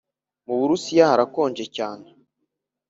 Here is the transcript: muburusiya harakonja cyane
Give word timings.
muburusiya 0.45 1.03
harakonja 1.11 1.63
cyane 1.75 2.05